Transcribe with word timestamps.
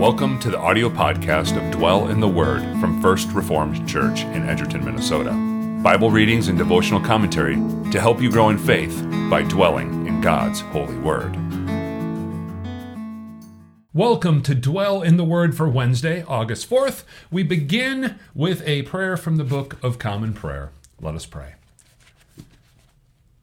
Welcome 0.00 0.38
to 0.38 0.50
the 0.50 0.58
audio 0.58 0.88
podcast 0.88 1.62
of 1.62 1.70
Dwell 1.70 2.08
in 2.08 2.20
the 2.20 2.26
Word 2.26 2.62
from 2.80 3.02
First 3.02 3.30
Reformed 3.32 3.86
Church 3.86 4.22
in 4.22 4.48
Edgerton, 4.48 4.82
Minnesota. 4.82 5.32
Bible 5.82 6.10
readings 6.10 6.48
and 6.48 6.56
devotional 6.56 7.02
commentary 7.02 7.56
to 7.90 8.00
help 8.00 8.18
you 8.22 8.30
grow 8.30 8.48
in 8.48 8.56
faith 8.56 8.98
by 9.28 9.42
dwelling 9.42 10.06
in 10.06 10.22
God's 10.22 10.60
holy 10.60 10.96
word. 10.96 11.36
Welcome 13.92 14.40
to 14.44 14.54
Dwell 14.54 15.02
in 15.02 15.18
the 15.18 15.22
Word 15.22 15.54
for 15.54 15.68
Wednesday, 15.68 16.24
August 16.26 16.70
4th. 16.70 17.04
We 17.30 17.42
begin 17.42 18.18
with 18.34 18.66
a 18.66 18.84
prayer 18.84 19.18
from 19.18 19.36
the 19.36 19.44
Book 19.44 19.76
of 19.84 19.98
Common 19.98 20.32
Prayer. 20.32 20.70
Let 20.98 21.14
us 21.14 21.26
pray. 21.26 21.56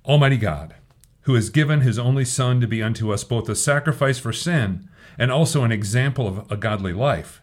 Almighty 0.04 0.38
God, 0.38 0.74
who 1.28 1.36
has 1.36 1.50
given 1.50 1.82
his 1.82 2.00
only 2.00 2.24
Son 2.24 2.62
to 2.62 2.68
be 2.68 2.82
unto 2.82 3.12
us 3.12 3.26
both 3.26 3.50
a 3.50 3.56
sacrifice 3.56 4.18
for 4.18 4.32
sin 4.32 4.88
and 5.18 5.30
also 5.30 5.66
an 5.66 5.74
example 5.74 6.26
of 6.26 6.50
a 6.50 6.56
godly 6.56 6.94
life. 6.94 7.42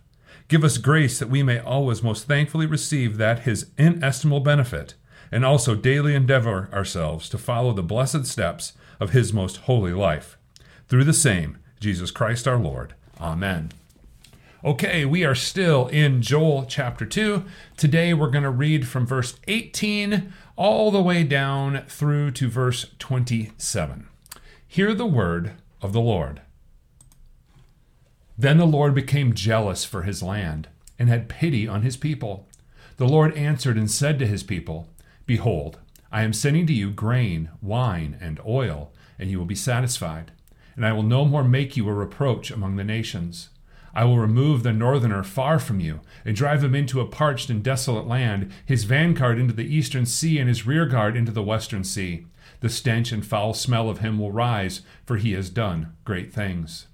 Give 0.49 0.65
us 0.65 0.79
grace 0.79 1.19
that 1.19 1.29
we 1.29 1.43
may 1.43 1.59
always 1.59 2.03
most 2.03 2.27
thankfully 2.27 2.65
receive 2.65 3.19
that 3.19 3.41
his 3.41 3.67
inestimable 3.77 4.41
benefit, 4.41 4.95
and 5.31 5.45
also 5.45 5.75
daily 5.75 6.15
endeavor 6.15 6.71
ourselves 6.73 7.29
to 7.29 7.37
follow 7.37 7.75
the 7.75 7.83
blessed 7.83 8.25
steps 8.25 8.73
of 9.01 9.11
his 9.11 9.35
most 9.35 9.59
holy 9.59 9.93
life. 9.93 10.39
Through 10.89 11.05
the 11.05 11.13
same, 11.13 11.59
Jesus 11.79 12.11
Christ 12.11 12.49
our 12.49 12.59
Lord. 12.59 12.95
Amen. 13.21 13.71
Okay, 14.65 15.05
we 15.05 15.27
are 15.27 15.35
still 15.35 15.89
in 15.89 16.23
Joel 16.23 16.65
chapter 16.65 17.05
2. 17.05 17.45
Today 17.77 18.15
we're 18.15 18.31
going 18.31 18.45
to 18.45 18.51
read 18.51 18.89
from 18.89 19.07
verse 19.07 19.39
18 19.47 20.33
all 20.57 20.91
the 20.91 21.03
way 21.03 21.25
down 21.25 21.85
through 21.89 22.31
to 22.33 22.49
verse 22.49 22.87
27. 22.99 24.09
Hear 24.67 24.95
the 24.95 25.07
word 25.07 25.53
of 25.83 25.93
the 25.93 26.01
Lord. 26.01 26.43
Then 28.37 28.59
the 28.59 28.67
Lord 28.67 28.95
became 28.95 29.35
jealous 29.35 29.85
for 29.85 30.03
his 30.03 30.23
land 30.23 30.69
and 30.99 31.09
had 31.09 31.29
pity 31.29 31.67
on 31.69 31.83
his 31.83 31.97
people. 31.97 32.49
The 32.97 33.09
Lord 33.09 33.37
answered 33.37 33.77
and 33.77 33.91
said 33.91 34.19
to 34.19 34.27
his 34.27 34.43
people, 34.43 34.89
Behold, 35.27 35.79
I 36.13 36.23
am 36.23 36.33
sending 36.33 36.67
to 36.67 36.73
you 36.73 36.91
grain, 36.91 37.51
wine, 37.61 38.17
and 38.21 38.41
oil, 38.47 38.93
and 39.19 39.31
you 39.31 39.39
will 39.39 39.47
be 39.47 39.55
satisfied. 39.55 40.33
And 40.77 40.85
I 40.85 40.93
will 40.93 41.03
no 41.03 41.25
more 41.25 41.45
make 41.45 41.77
you 41.77 41.89
a 41.89 41.95
reproach 41.95 42.51
among 42.51 42.77
the 42.77 42.85
nations. 42.85 43.51
I 43.95 44.05
will 44.05 44.19
remove 44.19 44.63
the 44.63 44.73
northerner 44.73 45.23
far 45.23 45.59
from 45.59 45.79
you, 45.79 46.01
and 46.25 46.35
drive 46.35 46.65
him 46.65 46.75
into 46.75 47.01
a 47.01 47.07
parched 47.07 47.49
and 47.49 47.63
desolate 47.63 48.07
land, 48.07 48.51
his 48.67 48.85
vanguard 48.85 49.39
into 49.39 49.55
the 49.55 49.73
eastern 49.73 50.05
sea, 50.05 50.39
and 50.39 50.49
his 50.49 50.67
rearguard 50.67 51.17
into 51.17 51.31
the 51.31 51.43
western 51.43 51.85
sea. 51.85 52.27
The 52.61 52.69
stench 52.69 53.13
and 53.13 53.25
foul 53.25 53.55
smell 53.55 53.89
of 53.89 53.99
him 53.99 54.19
will 54.19 54.33
rise, 54.33 54.83
for 55.07 55.17
he 55.17 55.33
has 55.33 55.49
done 55.49 55.95
great 56.05 56.33
things. 56.33 56.89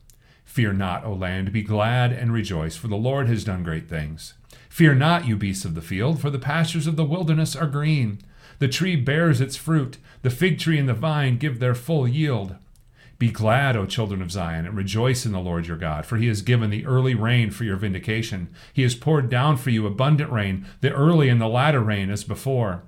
Fear 0.45 0.75
not, 0.75 1.05
O 1.05 1.13
land, 1.15 1.53
be 1.53 1.63
glad 1.63 2.13
and 2.13 2.33
rejoice, 2.33 2.77
for 2.77 2.89
the 2.89 2.97
Lord 2.97 3.29
has 3.29 3.45
done 3.45 3.63
great 3.63 3.89
things. 3.89 4.35
Fear 4.69 4.97
not, 4.97 5.27
you 5.27 5.37
beasts 5.37 5.65
of 5.65 5.75
the 5.75 5.81
field, 5.81 6.21
for 6.21 6.29
the 6.29 6.39
pastures 6.39 6.87
of 6.87 6.97
the 6.97 7.05
wilderness 7.05 7.57
are 7.57 7.67
green. 7.67 8.19
The 8.59 8.69
tree 8.69 8.97
bears 8.97 9.41
its 9.41 9.57
fruit, 9.57 9.97
the 10.23 10.29
fig 10.29 10.59
tree 10.59 10.79
and 10.79 10.89
the 10.89 10.95
vine 10.95 11.39
give 11.39 11.61
their 11.61 11.75
full 11.75 12.07
yield. 12.07 12.57
Be 13.21 13.31
glad, 13.31 13.77
O 13.77 13.85
children 13.85 14.23
of 14.23 14.33
Zion, 14.33 14.65
and 14.65 14.75
rejoice 14.75 15.27
in 15.27 15.33
the 15.33 15.41
Lord 15.41 15.67
your 15.67 15.77
God, 15.77 16.07
for 16.07 16.17
he 16.17 16.29
has 16.29 16.41
given 16.41 16.71
the 16.71 16.87
early 16.87 17.15
rain 17.15 17.51
for 17.51 17.65
your 17.65 17.77
vindication. 17.77 18.49
He 18.73 18.81
has 18.81 18.95
poured 18.95 19.29
down 19.29 19.59
for 19.59 19.69
you 19.69 19.87
abundant 19.87 20.33
rain, 20.33 20.65
the 20.81 20.91
early 20.91 21.29
and 21.29 21.39
the 21.39 21.47
latter 21.47 21.81
rain 21.81 22.11
as 22.11 22.25
before. 22.25 22.83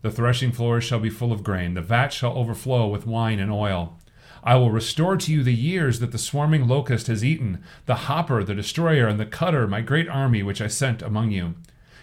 The 0.00 0.10
threshing 0.10 0.52
floors 0.52 0.84
shall 0.84 1.00
be 1.00 1.10
full 1.10 1.32
of 1.32 1.44
grain, 1.44 1.74
the 1.74 1.82
vat 1.82 2.14
shall 2.14 2.32
overflow 2.32 2.86
with 2.86 3.06
wine 3.06 3.38
and 3.38 3.52
oil. 3.52 3.98
I 4.42 4.54
will 4.54 4.70
restore 4.70 5.18
to 5.18 5.30
you 5.30 5.42
the 5.42 5.52
years 5.52 6.00
that 6.00 6.12
the 6.12 6.18
swarming 6.18 6.66
locust 6.66 7.08
has 7.08 7.22
eaten, 7.22 7.62
the 7.84 7.94
hopper, 7.94 8.42
the 8.42 8.54
destroyer, 8.54 9.06
and 9.06 9.20
the 9.20 9.26
cutter, 9.26 9.66
my 9.66 9.82
great 9.82 10.08
army 10.08 10.42
which 10.42 10.62
I 10.62 10.68
sent 10.68 11.02
among 11.02 11.30
you. 11.30 11.56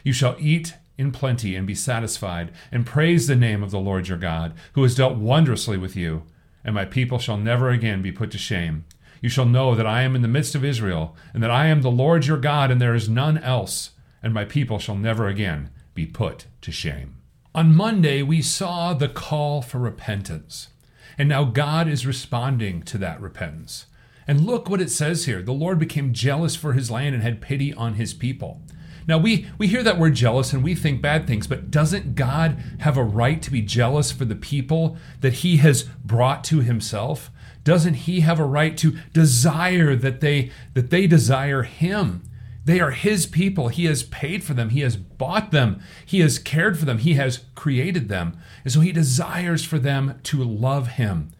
You 0.04 0.14
shall 0.14 0.36
eat 0.38 0.76
in 1.00 1.12
plenty 1.12 1.56
and 1.56 1.66
be 1.66 1.74
satisfied, 1.74 2.52
and 2.72 2.86
praise 2.86 3.26
the 3.26 3.36
name 3.36 3.64
of 3.64 3.72
the 3.72 3.80
Lord 3.80 4.08
your 4.08 4.20
God, 4.20 4.54
who 4.74 4.84
has 4.84 4.94
dealt 4.94 5.18
wondrously 5.18 5.80
with 5.80 5.96
you. 5.96 6.22
And 6.64 6.76
my 6.76 6.86
people 6.86 7.20
shall 7.20 7.38
never 7.38 7.70
again 7.70 8.02
be 8.02 8.12
put 8.12 8.32
to 8.32 8.38
shame. 8.38 8.86
You 9.22 9.30
shall 9.30 9.46
know 9.46 9.76
that 9.76 9.86
I 9.86 10.02
am 10.02 10.16
in 10.16 10.22
the 10.22 10.28
midst 10.28 10.56
of 10.56 10.66
Israel, 10.66 11.16
and 11.34 11.44
that 11.44 11.52
I 11.52 11.68
am 11.68 11.82
the 11.82 11.92
Lord 11.92 12.26
your 12.26 12.38
God, 12.38 12.72
and 12.72 12.82
there 12.82 12.96
is 12.96 13.08
none 13.08 13.38
else, 13.38 13.92
and 14.24 14.34
my 14.34 14.46
people 14.46 14.80
shall 14.80 14.96
never 14.96 15.28
again 15.28 15.70
be 15.94 16.06
put 16.06 16.46
to 16.62 16.72
shame. 16.72 17.18
On 17.54 17.76
Monday, 17.76 18.24
we 18.24 18.42
saw 18.42 18.94
the 18.94 19.10
call 19.10 19.62
for 19.62 19.78
repentance. 19.78 20.70
And 21.18 21.30
now 21.30 21.44
God 21.44 21.88
is 21.88 22.08
responding 22.08 22.82
to 22.84 22.98
that 23.00 23.22
repentance. 23.22 23.88
And 24.28 24.46
look 24.46 24.70
what 24.70 24.82
it 24.82 24.90
says 24.90 25.26
here 25.26 25.42
the 25.42 25.52
Lord 25.52 25.78
became 25.78 26.14
jealous 26.14 26.56
for 26.56 26.74
his 26.74 26.90
land 26.90 27.14
and 27.14 27.24
had 27.24 27.42
pity 27.42 27.74
on 27.74 27.96
his 27.96 28.14
people. 28.14 28.62
Now, 29.08 29.18
we, 29.18 29.48
we 29.58 29.68
hear 29.68 29.84
that 29.84 29.98
we're 29.98 30.12
jealous 30.12 30.54
and 30.54 30.64
we 30.64 30.76
think 30.76 31.02
bad 31.02 31.28
things, 31.28 31.48
but 31.48 31.72
doesn't 31.72 32.16
God 32.16 32.58
have 32.80 32.98
a 32.98 33.04
right 33.04 33.42
to 33.42 33.52
be 33.52 33.62
jealous 33.62 34.12
for 34.12 34.26
the 34.26 34.36
people 34.36 34.98
that 35.22 35.34
he 35.34 35.58
has 35.58 35.84
brought 35.84 36.44
to 36.46 36.62
himself? 36.62 37.32
Doesn't 37.64 37.94
he 37.94 38.22
have 38.22 38.40
a 38.40 38.46
right 38.46 38.78
to 38.78 38.98
desire 39.14 39.96
that 39.96 40.22
they, 40.22 40.52
that 40.74 40.90
they 40.90 41.08
desire 41.08 41.64
him? 41.64 42.24
They 42.64 42.80
are 42.80 42.92
his 42.92 43.26
people. 43.26 43.70
He 43.70 43.86
has 43.86 44.04
paid 44.04 44.44
for 44.44 44.54
them. 44.54 44.70
He 44.70 44.82
has 44.82 44.96
bought 44.96 45.52
them. 45.52 45.82
He 46.06 46.20
has 46.20 46.38
cared 46.38 46.78
for 46.78 46.86
them. 46.86 47.00
He 47.00 47.16
has 47.16 47.46
created 47.56 48.08
them. 48.08 48.38
And 48.64 48.72
so 48.72 48.82
he 48.82 48.92
desires 48.92 49.66
for 49.66 49.80
them 49.80 50.20
to 50.24 50.44
love 50.44 50.90
him. 50.90 51.32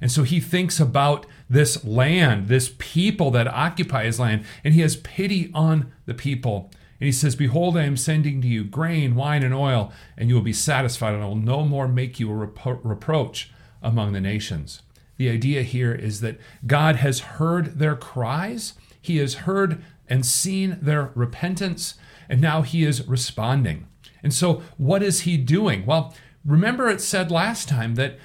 And 0.00 0.10
so 0.10 0.24
he 0.24 0.40
thinks 0.40 0.80
about 0.80 1.26
this 1.48 1.84
land, 1.84 2.48
this 2.48 2.74
people 2.78 3.30
that 3.30 3.46
occupy 3.46 4.04
his 4.04 4.18
land, 4.18 4.44
and 4.62 4.74
he 4.74 4.80
has 4.80 4.96
pity 4.96 5.50
on 5.54 5.92
the 6.06 6.14
people. 6.14 6.70
And 7.04 7.08
he 7.08 7.12
says, 7.12 7.36
Behold, 7.36 7.76
I 7.76 7.82
am 7.82 7.98
sending 7.98 8.40
to 8.40 8.48
you 8.48 8.64
grain, 8.64 9.14
wine, 9.14 9.42
and 9.42 9.52
oil, 9.52 9.92
and 10.16 10.30
you 10.30 10.36
will 10.36 10.42
be 10.42 10.54
satisfied, 10.54 11.12
and 11.12 11.22
I 11.22 11.26
will 11.26 11.36
no 11.36 11.62
more 11.62 11.86
make 11.86 12.18
you 12.18 12.30
a 12.30 12.46
repro- 12.46 12.80
reproach 12.82 13.52
among 13.82 14.14
the 14.14 14.22
nations. 14.22 14.80
The 15.18 15.28
idea 15.28 15.64
here 15.64 15.92
is 15.92 16.22
that 16.22 16.40
God 16.66 16.96
has 16.96 17.20
heard 17.36 17.78
their 17.78 17.94
cries, 17.94 18.72
he 18.98 19.18
has 19.18 19.34
heard 19.34 19.84
and 20.08 20.24
seen 20.24 20.78
their 20.80 21.12
repentance, 21.14 21.96
and 22.26 22.40
now 22.40 22.62
he 22.62 22.84
is 22.84 23.06
responding. 23.06 23.86
And 24.22 24.32
so, 24.32 24.62
what 24.78 25.02
is 25.02 25.20
he 25.20 25.36
doing? 25.36 25.84
Well, 25.84 26.14
remember 26.42 26.88
it 26.88 27.02
said 27.02 27.30
last 27.30 27.68
time 27.68 27.96
that 27.96 28.18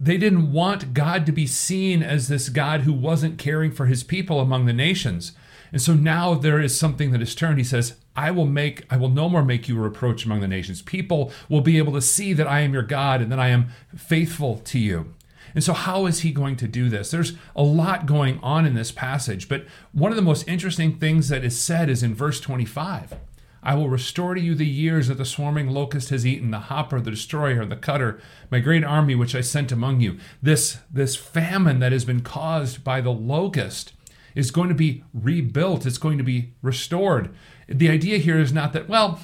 they 0.00 0.16
didn't 0.16 0.50
want 0.50 0.94
God 0.94 1.26
to 1.26 1.32
be 1.32 1.46
seen 1.46 2.02
as 2.02 2.28
this 2.28 2.48
God 2.48 2.80
who 2.80 2.94
wasn't 2.94 3.36
caring 3.36 3.70
for 3.70 3.84
his 3.84 4.02
people 4.02 4.40
among 4.40 4.64
the 4.64 4.72
nations. 4.72 5.32
And 5.74 5.82
so 5.82 5.92
now 5.92 6.34
there 6.34 6.60
is 6.60 6.78
something 6.78 7.10
that 7.10 7.20
is 7.20 7.34
turned. 7.34 7.58
He 7.58 7.64
says, 7.64 7.96
I 8.14 8.30
will 8.30 8.46
make, 8.46 8.86
I 8.92 8.96
will 8.96 9.08
no 9.08 9.28
more 9.28 9.44
make 9.44 9.68
you 9.68 9.76
a 9.76 9.80
reproach 9.80 10.24
among 10.24 10.38
the 10.38 10.46
nations. 10.46 10.82
People 10.82 11.32
will 11.48 11.62
be 11.62 11.78
able 11.78 11.92
to 11.94 12.00
see 12.00 12.32
that 12.32 12.46
I 12.46 12.60
am 12.60 12.72
your 12.72 12.84
God 12.84 13.20
and 13.20 13.32
that 13.32 13.40
I 13.40 13.48
am 13.48 13.70
faithful 13.96 14.58
to 14.66 14.78
you. 14.78 15.12
And 15.52 15.64
so, 15.64 15.72
how 15.72 16.06
is 16.06 16.20
he 16.20 16.30
going 16.30 16.54
to 16.58 16.68
do 16.68 16.88
this? 16.88 17.10
There's 17.10 17.32
a 17.56 17.64
lot 17.64 18.06
going 18.06 18.38
on 18.40 18.66
in 18.66 18.74
this 18.74 18.92
passage, 18.92 19.48
but 19.48 19.66
one 19.90 20.12
of 20.12 20.16
the 20.16 20.22
most 20.22 20.46
interesting 20.46 20.96
things 20.96 21.28
that 21.28 21.44
is 21.44 21.58
said 21.58 21.90
is 21.90 22.04
in 22.04 22.14
verse 22.14 22.38
25. 22.38 23.16
I 23.60 23.74
will 23.74 23.88
restore 23.88 24.36
to 24.36 24.40
you 24.40 24.54
the 24.54 24.64
years 24.64 25.08
that 25.08 25.18
the 25.18 25.24
swarming 25.24 25.70
locust 25.70 26.10
has 26.10 26.24
eaten, 26.24 26.52
the 26.52 26.60
hopper, 26.60 27.00
the 27.00 27.10
destroyer, 27.10 27.66
the 27.66 27.74
cutter, 27.74 28.20
my 28.48 28.60
great 28.60 28.84
army 28.84 29.16
which 29.16 29.34
I 29.34 29.40
sent 29.40 29.72
among 29.72 30.02
you. 30.02 30.18
This, 30.40 30.78
this 30.88 31.16
famine 31.16 31.80
that 31.80 31.90
has 31.90 32.04
been 32.04 32.20
caused 32.20 32.84
by 32.84 33.00
the 33.00 33.12
locust 33.12 33.92
is 34.34 34.50
going 34.50 34.68
to 34.68 34.74
be 34.74 35.04
rebuilt, 35.12 35.86
it's 35.86 35.98
going 35.98 36.18
to 36.18 36.24
be 36.24 36.52
restored. 36.62 37.34
The 37.68 37.88
idea 37.88 38.18
here 38.18 38.38
is 38.38 38.52
not 38.52 38.72
that, 38.72 38.88
well, 38.88 39.20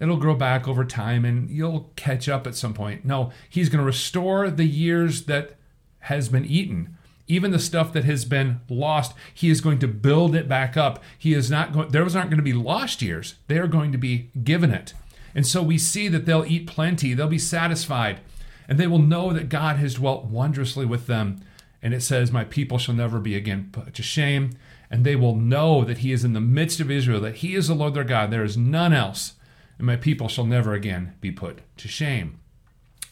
it'll 0.00 0.16
grow 0.16 0.34
back 0.34 0.66
over 0.66 0.84
time 0.84 1.24
and 1.24 1.50
you'll 1.50 1.92
catch 1.96 2.28
up 2.28 2.46
at 2.46 2.54
some 2.54 2.74
point. 2.74 3.04
No, 3.04 3.30
he's 3.48 3.68
going 3.68 3.80
to 3.80 3.84
restore 3.84 4.50
the 4.50 4.64
years 4.64 5.24
that 5.26 5.56
has 6.00 6.28
been 6.28 6.44
eaten. 6.44 6.96
Even 7.28 7.52
the 7.52 7.60
stuff 7.60 7.92
that 7.92 8.04
has 8.04 8.24
been 8.24 8.60
lost, 8.68 9.14
he 9.32 9.50
is 9.50 9.60
going 9.60 9.78
to 9.78 9.86
build 9.86 10.34
it 10.34 10.48
back 10.48 10.76
up. 10.76 11.00
He 11.16 11.32
is 11.32 11.48
not 11.50 11.72
going 11.72 11.90
those 11.90 12.16
aren't 12.16 12.30
going 12.30 12.38
to 12.38 12.42
be 12.42 12.52
lost 12.52 13.02
years. 13.02 13.36
They 13.46 13.58
are 13.58 13.68
going 13.68 13.92
to 13.92 13.98
be 13.98 14.30
given 14.42 14.72
it. 14.72 14.94
And 15.32 15.46
so 15.46 15.62
we 15.62 15.78
see 15.78 16.08
that 16.08 16.26
they'll 16.26 16.44
eat 16.44 16.66
plenty, 16.66 17.14
they'll 17.14 17.28
be 17.28 17.38
satisfied, 17.38 18.20
and 18.68 18.78
they 18.78 18.88
will 18.88 18.98
know 18.98 19.32
that 19.32 19.48
God 19.48 19.76
has 19.76 19.94
dwelt 19.94 20.24
wondrously 20.24 20.84
with 20.84 21.06
them. 21.06 21.40
And 21.82 21.94
it 21.94 22.02
says, 22.02 22.30
My 22.30 22.44
people 22.44 22.78
shall 22.78 22.94
never 22.94 23.18
be 23.18 23.34
again 23.34 23.70
put 23.72 23.94
to 23.94 24.02
shame. 24.02 24.50
And 24.90 25.04
they 25.04 25.16
will 25.16 25.36
know 25.36 25.84
that 25.84 25.98
he 25.98 26.12
is 26.12 26.24
in 26.24 26.32
the 26.32 26.40
midst 26.40 26.80
of 26.80 26.90
Israel, 26.90 27.20
that 27.20 27.36
he 27.36 27.54
is 27.54 27.68
the 27.68 27.74
Lord 27.74 27.94
their 27.94 28.04
God. 28.04 28.30
There 28.30 28.44
is 28.44 28.56
none 28.56 28.92
else 28.92 29.34
and 29.80 29.86
my 29.86 29.96
people 29.96 30.28
shall 30.28 30.44
never 30.44 30.74
again 30.74 31.14
be 31.22 31.32
put 31.32 31.60
to 31.78 31.88
shame. 31.88 32.38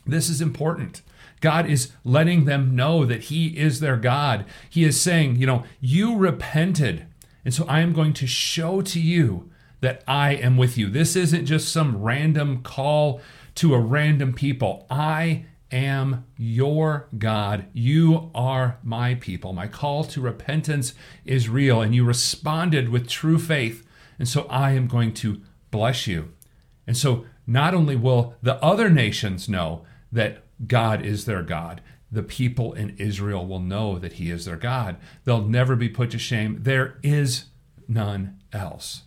This 0.06 0.28
is 0.28 0.42
important. 0.42 1.00
God 1.40 1.64
is 1.66 1.92
letting 2.04 2.44
them 2.44 2.76
know 2.76 3.06
that 3.06 3.24
He 3.24 3.58
is 3.58 3.80
their 3.80 3.96
God. 3.96 4.44
He 4.68 4.84
is 4.84 5.00
saying, 5.00 5.36
you 5.36 5.46
know, 5.46 5.64
you 5.80 6.14
repented, 6.14 7.06
and 7.42 7.54
so 7.54 7.64
I 7.66 7.80
am 7.80 7.94
going 7.94 8.12
to 8.14 8.26
show 8.26 8.82
to 8.82 9.00
you 9.00 9.50
that 9.80 10.04
I 10.06 10.34
am 10.34 10.58
with 10.58 10.76
you. 10.76 10.90
This 10.90 11.16
isn't 11.16 11.46
just 11.46 11.72
some 11.72 12.02
random 12.02 12.62
call 12.62 13.22
to 13.54 13.72
a 13.74 13.80
random 13.80 14.34
people. 14.34 14.86
I 14.90 15.46
am 15.70 16.24
your 16.36 17.08
God. 17.16 17.66
You 17.72 18.30
are 18.34 18.78
my 18.82 19.14
people. 19.14 19.52
My 19.52 19.66
call 19.66 20.04
to 20.04 20.20
repentance 20.20 20.94
is 21.24 21.48
real, 21.48 21.80
and 21.80 21.94
you 21.94 22.04
responded 22.04 22.88
with 22.88 23.08
true 23.08 23.38
faith. 23.38 23.86
And 24.18 24.28
so 24.28 24.46
I 24.48 24.72
am 24.72 24.86
going 24.86 25.14
to 25.14 25.40
bless 25.70 26.06
you. 26.06 26.32
And 26.86 26.96
so 26.96 27.26
not 27.46 27.74
only 27.74 27.96
will 27.96 28.34
the 28.42 28.62
other 28.62 28.90
nations 28.90 29.48
know 29.48 29.84
that 30.10 30.44
God 30.66 31.04
is 31.04 31.24
their 31.24 31.42
God, 31.42 31.80
the 32.10 32.22
people 32.22 32.72
in 32.72 32.96
Israel 32.98 33.46
will 33.46 33.60
know 33.60 33.98
that 33.98 34.14
He 34.14 34.30
is 34.30 34.46
their 34.46 34.56
God. 34.56 34.96
They'll 35.24 35.46
never 35.46 35.76
be 35.76 35.88
put 35.88 36.10
to 36.12 36.18
shame. 36.18 36.58
There 36.62 36.98
is 37.02 37.46
none 37.86 38.40
else. 38.52 39.02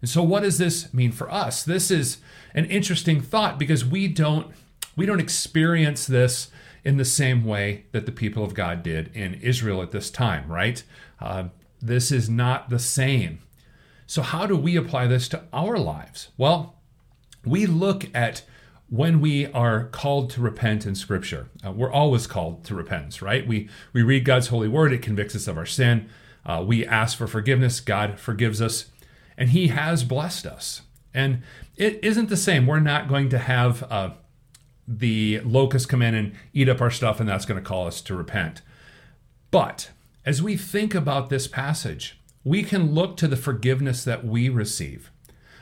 And 0.00 0.08
so 0.10 0.22
what 0.22 0.42
does 0.42 0.58
this 0.58 0.92
mean 0.92 1.12
for 1.12 1.30
us? 1.32 1.62
This 1.62 1.90
is 1.90 2.18
an 2.52 2.66
interesting 2.66 3.20
thought 3.20 3.58
because 3.58 3.84
we 3.84 4.08
don't 4.08 4.48
we 4.96 5.06
don't 5.06 5.20
experience 5.20 6.06
this 6.06 6.50
in 6.84 6.96
the 6.96 7.04
same 7.04 7.44
way 7.44 7.86
that 7.92 8.06
the 8.06 8.12
people 8.12 8.44
of 8.44 8.54
God 8.54 8.82
did 8.82 9.10
in 9.14 9.34
Israel 9.34 9.82
at 9.82 9.90
this 9.90 10.10
time, 10.10 10.50
right? 10.50 10.82
Uh, 11.20 11.44
this 11.80 12.12
is 12.12 12.28
not 12.28 12.70
the 12.70 12.78
same. 12.78 13.40
So, 14.06 14.22
how 14.22 14.46
do 14.46 14.56
we 14.56 14.76
apply 14.76 15.06
this 15.06 15.28
to 15.28 15.44
our 15.52 15.78
lives? 15.78 16.28
Well, 16.36 16.76
we 17.44 17.66
look 17.66 18.06
at 18.14 18.42
when 18.88 19.20
we 19.20 19.46
are 19.46 19.84
called 19.86 20.30
to 20.30 20.40
repent 20.40 20.86
in 20.86 20.94
Scripture. 20.94 21.48
Uh, 21.66 21.72
we're 21.72 21.90
always 21.90 22.26
called 22.26 22.64
to 22.64 22.74
repentance, 22.74 23.22
right? 23.22 23.46
We 23.46 23.68
we 23.92 24.02
read 24.02 24.24
God's 24.24 24.48
holy 24.48 24.68
word; 24.68 24.92
it 24.92 25.02
convicts 25.02 25.34
us 25.34 25.48
of 25.48 25.56
our 25.56 25.66
sin. 25.66 26.08
Uh, 26.44 26.62
we 26.66 26.86
ask 26.86 27.16
for 27.16 27.26
forgiveness; 27.26 27.80
God 27.80 28.18
forgives 28.18 28.60
us, 28.60 28.86
and 29.38 29.50
He 29.50 29.68
has 29.68 30.04
blessed 30.04 30.46
us. 30.46 30.82
And 31.14 31.42
it 31.76 32.00
isn't 32.02 32.28
the 32.28 32.36
same. 32.36 32.66
We're 32.66 32.80
not 32.80 33.08
going 33.08 33.28
to 33.30 33.38
have 33.38 33.84
uh, 33.84 34.10
the 34.86 35.40
locusts 35.40 35.86
come 35.86 36.02
in 36.02 36.14
and 36.14 36.34
eat 36.52 36.68
up 36.68 36.80
our 36.80 36.90
stuff, 36.90 37.20
and 37.20 37.28
that's 37.28 37.46
going 37.46 37.60
to 37.60 37.66
call 37.66 37.86
us 37.86 38.00
to 38.02 38.14
repent. 38.14 38.62
But 39.50 39.90
as 40.26 40.42
we 40.42 40.56
think 40.56 40.94
about 40.94 41.28
this 41.28 41.46
passage, 41.46 42.18
we 42.44 42.62
can 42.62 42.92
look 42.92 43.16
to 43.16 43.28
the 43.28 43.36
forgiveness 43.36 44.04
that 44.04 44.24
we 44.24 44.48
receive. 44.48 45.10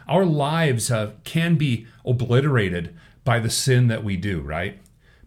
Our 0.09 0.25
lives 0.25 0.91
uh, 0.91 1.13
can 1.25 1.57
be 1.57 1.87
obliterated 2.05 2.95
by 3.25 3.39
the 3.39 3.51
sin 3.51 3.87
that 3.89 4.03
we 4.03 4.17
do, 4.17 4.41
right? 4.41 4.81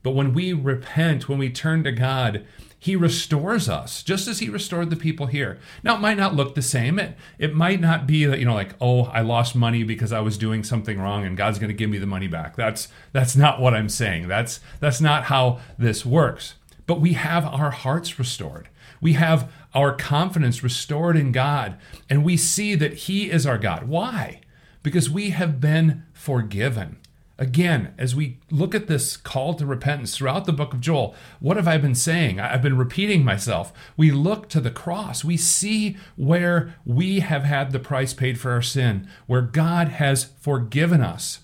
But 0.04 0.12
when 0.12 0.34
we 0.34 0.54
repent, 0.54 1.30
when 1.30 1.40
we 1.40 1.50
turn 1.50 1.84
to 1.86 1.92
God, 1.92 2.46
he 2.86 2.96
restores 2.96 3.68
us, 3.68 4.04
just 4.04 4.28
as 4.28 4.38
He 4.38 4.48
restored 4.48 4.92
the 4.92 4.96
people 4.96 5.26
here. 5.26 5.58
Now, 5.82 5.96
it 5.96 6.02
might 6.02 6.18
not 6.18 6.36
look 6.36 6.54
the 6.54 6.62
same. 6.62 7.00
It, 7.00 7.18
it 7.40 7.56
might 7.56 7.82
not 7.82 8.06
be 8.06 8.26
that, 8.26 8.38
you 8.38 8.46
know, 8.46 8.54
like, 8.54 8.76
oh, 8.80 9.06
I 9.06 9.22
lost 9.22 9.56
money 9.56 9.82
because 9.84 10.12
I 10.12 10.20
was 10.20 10.38
doing 10.38 10.64
something 10.64 11.00
wrong 11.00 11.26
and 11.26 11.36
God's 11.36 11.58
going 11.58 11.72
to 11.72 11.74
give 11.76 11.90
me 11.90 11.98
the 11.98 12.06
money 12.06 12.28
back. 12.28 12.56
That's, 12.56 12.88
that's 13.12 13.36
not 13.36 13.60
what 13.60 13.74
I'm 13.74 13.90
saying. 13.90 14.28
That's, 14.28 14.60
that's 14.80 15.02
not 15.02 15.24
how 15.24 15.62
this 15.80 16.06
works. 16.06 16.54
But 16.86 17.02
we 17.02 17.14
have 17.14 17.44
our 17.48 17.72
hearts 17.72 18.20
restored. 18.20 18.70
We 19.02 19.14
have 19.14 19.52
our 19.74 19.92
confidence 19.92 20.62
restored 20.62 21.18
in 21.18 21.32
God, 21.32 21.80
and 22.08 22.24
we 22.24 22.38
see 22.38 22.76
that 22.76 22.94
He 22.94 23.32
is 23.32 23.48
our 23.48 23.58
God. 23.58 23.88
Why? 23.88 24.42
Because 24.84 25.10
we 25.10 25.32
have 25.32 25.60
been 25.60 26.04
forgiven. 26.14 27.00
Again, 27.38 27.94
as 27.98 28.16
we 28.16 28.40
look 28.50 28.74
at 28.74 28.88
this 28.88 29.18
call 29.18 29.56
to 29.56 29.66
repentance 29.66 30.16
throughout 30.16 30.46
the 30.46 30.54
book 30.54 30.74
of 30.74 30.80
Joel, 30.80 31.14
what 31.42 31.58
have 31.58 31.68
I 31.68 31.78
been 31.78 31.96
saying? 31.96 32.40
I've 32.40 32.62
been 32.62 32.78
repeating 32.78 33.26
myself. 33.26 33.74
We 33.98 34.12
look 34.12 34.48
to 34.50 34.62
the 34.62 34.72
cross. 34.72 35.26
We 35.26 35.36
see 35.36 35.98
where 36.16 36.76
we 36.86 37.20
have 37.20 37.44
had 37.44 37.72
the 37.72 37.80
price 37.80 38.14
paid 38.14 38.40
for 38.40 38.52
our 38.52 38.62
sin, 38.62 39.10
where 39.28 39.42
God 39.42 39.90
has 39.90 40.30
forgiven 40.40 41.02
us. 41.02 41.40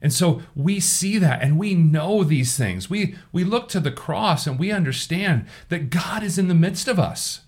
And 0.00 0.12
so 0.12 0.42
we 0.54 0.80
see 0.80 1.18
that 1.18 1.42
and 1.42 1.58
we 1.58 1.74
know 1.74 2.24
these 2.24 2.56
things. 2.56 2.88
We, 2.88 3.16
we 3.32 3.44
look 3.44 3.68
to 3.70 3.80
the 3.80 3.90
cross 3.90 4.46
and 4.46 4.58
we 4.58 4.70
understand 4.70 5.46
that 5.68 5.90
God 5.90 6.22
is 6.22 6.38
in 6.38 6.48
the 6.48 6.54
midst 6.54 6.88
of 6.88 6.98
us. 6.98 7.40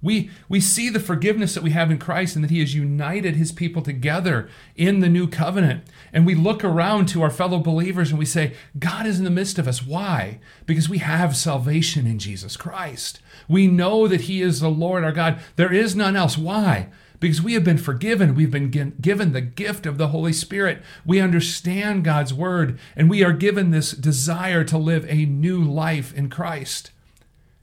We, 0.00 0.30
we 0.48 0.60
see 0.60 0.88
the 0.90 1.00
forgiveness 1.00 1.54
that 1.54 1.62
we 1.62 1.70
have 1.70 1.90
in 1.90 1.98
Christ 1.98 2.36
and 2.36 2.44
that 2.44 2.52
He 2.52 2.60
has 2.60 2.74
united 2.74 3.34
His 3.34 3.50
people 3.50 3.82
together 3.82 4.48
in 4.76 5.00
the 5.00 5.08
new 5.08 5.26
covenant. 5.26 5.84
And 6.12 6.24
we 6.24 6.36
look 6.36 6.62
around 6.62 7.06
to 7.08 7.22
our 7.22 7.30
fellow 7.30 7.58
believers 7.58 8.10
and 8.10 8.18
we 8.18 8.24
say, 8.24 8.54
God 8.78 9.06
is 9.06 9.18
in 9.18 9.24
the 9.24 9.30
midst 9.30 9.58
of 9.58 9.66
us. 9.66 9.84
Why? 9.84 10.38
Because 10.66 10.88
we 10.88 10.98
have 10.98 11.36
salvation 11.36 12.06
in 12.06 12.20
Jesus 12.20 12.56
Christ. 12.56 13.20
We 13.48 13.66
know 13.66 14.06
that 14.06 14.22
He 14.22 14.40
is 14.40 14.60
the 14.60 14.68
Lord 14.68 15.02
our 15.02 15.12
God. 15.12 15.40
There 15.56 15.72
is 15.72 15.96
none 15.96 16.14
else. 16.14 16.38
Why? 16.38 16.90
Because 17.18 17.42
we 17.42 17.54
have 17.54 17.64
been 17.64 17.78
forgiven. 17.78 18.36
We've 18.36 18.52
been 18.52 18.70
given 19.00 19.32
the 19.32 19.40
gift 19.40 19.84
of 19.84 19.98
the 19.98 20.08
Holy 20.08 20.32
Spirit. 20.32 20.80
We 21.04 21.20
understand 21.20 22.04
God's 22.04 22.32
word 22.32 22.78
and 22.94 23.10
we 23.10 23.24
are 23.24 23.32
given 23.32 23.72
this 23.72 23.90
desire 23.90 24.62
to 24.62 24.78
live 24.78 25.04
a 25.08 25.24
new 25.26 25.60
life 25.60 26.14
in 26.14 26.30
Christ. 26.30 26.92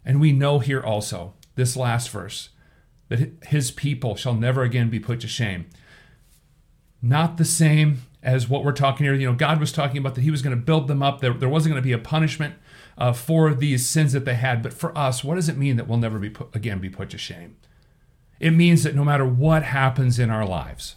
And 0.04 0.20
we 0.20 0.34
know 0.34 0.60
here 0.60 0.82
also 0.82 1.34
this 1.56 1.76
last 1.76 2.10
verse 2.10 2.50
that 3.10 3.32
his 3.48 3.72
people 3.72 4.16
shall 4.16 4.34
never 4.34 4.64
again 4.64 4.90
be 4.90 5.00
put 5.00 5.20
to 5.22 5.28
shame. 5.28 5.66
Not 7.02 7.38
the 7.38 7.46
same 7.46 8.02
as 8.24 8.50
what 8.50 8.64
we're 8.64 8.72
talking 8.72 9.06
here. 9.06 9.14
You 9.14 9.28
know, 9.28 9.36
God 9.36 9.60
was 9.60 9.72
talking 9.72 9.98
about 9.98 10.16
that 10.16 10.22
he 10.22 10.32
was 10.32 10.42
going 10.42 10.58
to 10.58 10.62
build 10.62 10.88
them 10.88 11.04
up. 11.04 11.22
There, 11.22 11.34
there 11.34 11.50
wasn't 11.50 11.74
going 11.74 11.82
to 11.82 11.88
be 11.88 11.94
a 11.94 12.00
punishment 12.00 12.56
uh, 12.98 13.14
for 13.14 13.54
these 13.54 13.88
sins 13.88 14.14
that 14.14 14.26
they 14.26 14.34
had. 14.34 14.64
But 14.64 14.74
for 14.74 14.98
us, 14.98 15.24
what 15.24 15.36
does 15.36 15.48
it 15.48 15.58
mean 15.58 15.78
that 15.78 15.88
we'll 15.88 16.00
never 16.00 16.18
be 16.18 16.32
put, 16.32 16.56
again 16.56 16.80
be 16.80 16.90
put 16.90 17.12
to 17.12 17.18
shame? 17.18 17.58
It 18.40 18.52
means 18.52 18.84
that 18.84 18.96
no 18.96 19.04
matter 19.04 19.26
what 19.26 19.64
happens 19.64 20.18
in 20.18 20.30
our 20.30 20.46
lives, 20.46 20.96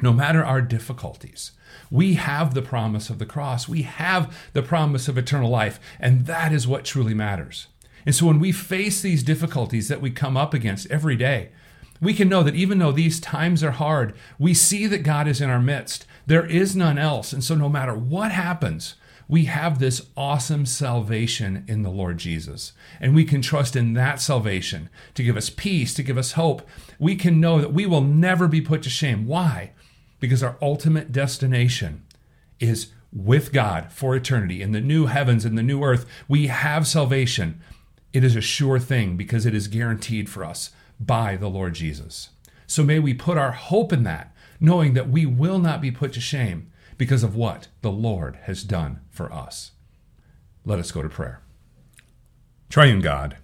no 0.00 0.12
matter 0.12 0.44
our 0.44 0.60
difficulties, 0.60 1.52
we 1.90 2.14
have 2.14 2.52
the 2.52 2.62
promise 2.62 3.08
of 3.08 3.18
the 3.18 3.26
cross. 3.26 3.68
We 3.68 3.82
have 3.82 4.36
the 4.52 4.62
promise 4.62 5.08
of 5.08 5.16
eternal 5.16 5.50
life. 5.50 5.80
And 5.98 6.26
that 6.26 6.52
is 6.52 6.68
what 6.68 6.84
truly 6.84 7.14
matters. 7.14 7.68
And 8.04 8.14
so 8.14 8.26
when 8.26 8.40
we 8.40 8.52
face 8.52 9.00
these 9.00 9.22
difficulties 9.22 9.88
that 9.88 10.00
we 10.00 10.10
come 10.10 10.36
up 10.36 10.54
against 10.54 10.90
every 10.90 11.16
day, 11.16 11.50
we 12.00 12.14
can 12.14 12.28
know 12.28 12.42
that 12.42 12.56
even 12.56 12.78
though 12.78 12.92
these 12.92 13.20
times 13.20 13.62
are 13.62 13.72
hard, 13.72 14.14
we 14.38 14.54
see 14.54 14.86
that 14.86 15.04
God 15.04 15.28
is 15.28 15.40
in 15.40 15.48
our 15.48 15.60
midst. 15.60 16.04
There 16.26 16.44
is 16.44 16.74
none 16.74 16.98
else. 16.98 17.32
And 17.32 17.44
so 17.44 17.54
no 17.54 17.68
matter 17.68 17.94
what 17.94 18.32
happens, 18.32 18.96
we 19.28 19.44
have 19.44 19.78
this 19.78 20.08
awesome 20.16 20.66
salvation 20.66 21.64
in 21.68 21.82
the 21.82 21.90
Lord 21.90 22.18
Jesus. 22.18 22.72
And 23.00 23.14
we 23.14 23.24
can 23.24 23.40
trust 23.40 23.76
in 23.76 23.94
that 23.94 24.20
salvation 24.20 24.90
to 25.14 25.22
give 25.22 25.36
us 25.36 25.48
peace, 25.48 25.94
to 25.94 26.02
give 26.02 26.18
us 26.18 26.32
hope. 26.32 26.68
We 26.98 27.14
can 27.14 27.40
know 27.40 27.60
that 27.60 27.72
we 27.72 27.86
will 27.86 28.02
never 28.02 28.48
be 28.48 28.60
put 28.60 28.82
to 28.82 28.90
shame. 28.90 29.26
Why? 29.26 29.72
Because 30.18 30.42
our 30.42 30.58
ultimate 30.60 31.12
destination 31.12 32.02
is 32.58 32.88
with 33.12 33.52
God 33.52 33.92
for 33.92 34.16
eternity 34.16 34.60
in 34.60 34.72
the 34.72 34.80
new 34.80 35.06
heavens 35.06 35.44
and 35.44 35.56
the 35.56 35.62
new 35.62 35.82
earth. 35.82 36.04
We 36.28 36.48
have 36.48 36.86
salvation. 36.86 37.60
It 38.12 38.24
is 38.24 38.36
a 38.36 38.40
sure 38.40 38.78
thing 38.78 39.16
because 39.16 39.46
it 39.46 39.54
is 39.54 39.68
guaranteed 39.68 40.28
for 40.28 40.44
us 40.44 40.70
by 41.00 41.36
the 41.36 41.48
Lord 41.48 41.74
Jesus. 41.74 42.30
So 42.66 42.84
may 42.84 42.98
we 42.98 43.14
put 43.14 43.38
our 43.38 43.52
hope 43.52 43.92
in 43.92 44.02
that, 44.04 44.34
knowing 44.60 44.94
that 44.94 45.08
we 45.08 45.26
will 45.26 45.58
not 45.58 45.80
be 45.80 45.90
put 45.90 46.12
to 46.14 46.20
shame 46.20 46.70
because 46.98 47.22
of 47.22 47.34
what 47.34 47.68
the 47.80 47.90
Lord 47.90 48.36
has 48.42 48.62
done 48.62 49.00
for 49.10 49.32
us. 49.32 49.72
Let 50.64 50.78
us 50.78 50.92
go 50.92 51.02
to 51.02 51.08
prayer. 51.08 51.40
Triune 52.68 53.00
God, 53.00 53.38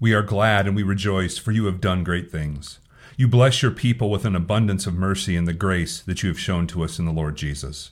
we 0.00 0.12
are 0.12 0.22
glad 0.22 0.66
and 0.66 0.74
we 0.74 0.82
rejoice, 0.82 1.38
for 1.38 1.52
you 1.52 1.66
have 1.66 1.80
done 1.80 2.04
great 2.04 2.30
things. 2.30 2.78
You 3.16 3.28
bless 3.28 3.62
your 3.62 3.70
people 3.70 4.10
with 4.10 4.24
an 4.24 4.34
abundance 4.34 4.86
of 4.86 4.94
mercy 4.94 5.36
and 5.36 5.46
the 5.46 5.52
grace 5.52 6.00
that 6.00 6.22
you 6.22 6.28
have 6.28 6.38
shown 6.38 6.66
to 6.68 6.82
us 6.82 6.98
in 6.98 7.04
the 7.04 7.12
Lord 7.12 7.36
Jesus. 7.36 7.90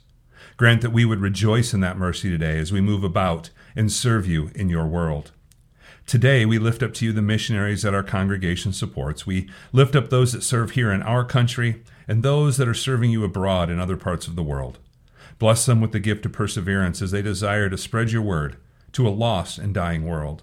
Grant 0.56 0.80
that 0.82 0.92
we 0.92 1.04
would 1.04 1.20
rejoice 1.20 1.72
in 1.72 1.80
that 1.80 1.96
mercy 1.96 2.28
today 2.28 2.58
as 2.58 2.72
we 2.72 2.80
move 2.80 3.04
about 3.04 3.50
and 3.76 3.92
serve 3.92 4.26
you 4.26 4.50
in 4.54 4.68
your 4.68 4.86
world. 4.86 5.32
Today, 6.06 6.44
we 6.44 6.58
lift 6.58 6.82
up 6.82 6.92
to 6.94 7.06
you 7.06 7.12
the 7.12 7.22
missionaries 7.22 7.82
that 7.82 7.94
our 7.94 8.02
congregation 8.02 8.72
supports. 8.72 9.26
We 9.26 9.48
lift 9.72 9.96
up 9.96 10.10
those 10.10 10.32
that 10.32 10.42
serve 10.42 10.72
here 10.72 10.92
in 10.92 11.02
our 11.02 11.24
country 11.24 11.82
and 12.06 12.22
those 12.22 12.56
that 12.56 12.68
are 12.68 12.74
serving 12.74 13.10
you 13.10 13.24
abroad 13.24 13.70
in 13.70 13.80
other 13.80 13.96
parts 13.96 14.26
of 14.26 14.36
the 14.36 14.42
world. 14.42 14.78
Bless 15.38 15.64
them 15.64 15.80
with 15.80 15.92
the 15.92 16.00
gift 16.00 16.26
of 16.26 16.32
perseverance 16.32 17.00
as 17.00 17.12
they 17.12 17.22
desire 17.22 17.70
to 17.70 17.78
spread 17.78 18.10
your 18.10 18.22
word 18.22 18.56
to 18.92 19.08
a 19.08 19.10
lost 19.10 19.58
and 19.58 19.72
dying 19.72 20.04
world. 20.04 20.42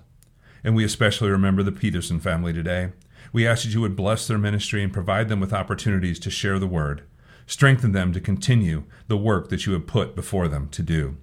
And 0.64 0.76
we 0.76 0.84
especially 0.84 1.30
remember 1.30 1.62
the 1.62 1.72
Peterson 1.72 2.20
family 2.20 2.52
today. 2.52 2.92
We 3.32 3.48
ask 3.48 3.64
that 3.64 3.74
you 3.74 3.82
would 3.82 3.96
bless 3.96 4.28
their 4.28 4.38
ministry 4.38 4.84
and 4.84 4.92
provide 4.92 5.30
them 5.30 5.40
with 5.40 5.54
opportunities 5.54 6.20
to 6.20 6.32
share 6.32 6.58
the 6.58 6.68
word. 6.68 7.04
Strengthen 7.46 7.92
them 7.92 8.12
to 8.14 8.20
continue 8.20 8.84
the 9.08 9.18
work 9.18 9.50
that 9.50 9.66
you 9.66 9.74
have 9.74 9.88
put 9.88 10.16
before 10.16 10.48
them 10.48 10.68
to 10.70 10.82
do. 10.82 11.18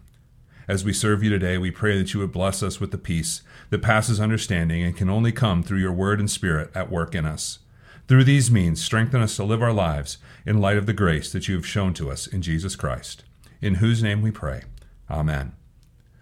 As 0.68 0.84
we 0.84 0.92
serve 0.92 1.22
you 1.22 1.30
today, 1.30 1.58
we 1.58 1.70
pray 1.70 1.96
that 1.96 2.12
you 2.12 2.18
would 2.18 2.32
bless 2.32 2.60
us 2.60 2.80
with 2.80 2.90
the 2.90 2.98
peace 2.98 3.42
that 3.70 3.82
passes 3.82 4.20
understanding 4.20 4.82
and 4.82 4.96
can 4.96 5.08
only 5.08 5.30
come 5.30 5.62
through 5.62 5.78
your 5.78 5.92
word 5.92 6.18
and 6.18 6.28
spirit 6.28 6.72
at 6.74 6.90
work 6.90 7.14
in 7.14 7.24
us. 7.24 7.60
Through 8.08 8.24
these 8.24 8.50
means, 8.50 8.82
strengthen 8.82 9.22
us 9.22 9.36
to 9.36 9.44
live 9.44 9.62
our 9.62 9.72
lives 9.72 10.18
in 10.44 10.60
light 10.60 10.76
of 10.76 10.86
the 10.86 10.92
grace 10.92 11.30
that 11.30 11.46
you 11.46 11.54
have 11.54 11.66
shown 11.66 11.94
to 11.94 12.10
us 12.10 12.26
in 12.26 12.42
Jesus 12.42 12.74
Christ, 12.74 13.22
in 13.62 13.76
whose 13.76 14.02
name 14.02 14.22
we 14.22 14.32
pray. 14.32 14.62
Amen. 15.08 15.52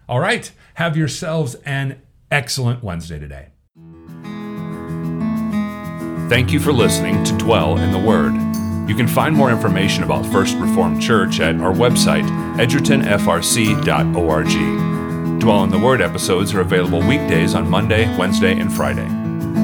All 0.07 0.19
right, 0.19 0.51
have 0.75 0.95
yourselves 0.95 1.55
an 1.65 2.01
excellent 2.29 2.83
Wednesday 2.83 3.17
today. 3.17 3.47
Thank 6.29 6.51
you 6.51 6.59
for 6.59 6.71
listening 6.71 7.23
to 7.23 7.37
Dwell 7.37 7.79
in 7.79 7.91
the 7.91 7.99
Word. 7.99 8.33
You 8.87 8.95
can 8.95 9.07
find 9.07 9.35
more 9.35 9.49
information 9.49 10.03
about 10.03 10.23
First 10.27 10.55
Reformed 10.57 11.01
Church 11.01 11.39
at 11.39 11.55
our 11.55 11.73
website, 11.73 12.27
edgertonfrc.org. 12.57 15.39
Dwell 15.39 15.63
in 15.63 15.69
the 15.69 15.79
Word 15.79 16.01
episodes 16.01 16.53
are 16.53 16.61
available 16.61 16.99
weekdays 16.99 17.53
on 17.53 17.69
Monday, 17.69 18.17
Wednesday, 18.17 18.59
and 18.59 18.73
Friday. 18.73 19.07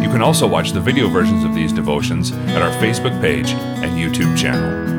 You 0.03 0.09
can 0.09 0.21
also 0.21 0.47
watch 0.47 0.71
the 0.71 0.81
video 0.81 1.07
versions 1.07 1.43
of 1.43 1.55
these 1.55 1.73
devotions 1.73 2.31
at 2.31 2.61
our 2.61 2.71
Facebook 2.81 3.19
page 3.21 3.51
and 3.51 3.93
YouTube 3.93 4.37
channel. 4.37 4.90